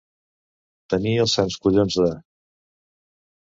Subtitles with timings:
[0.93, 2.11] Tenir els sants collons de.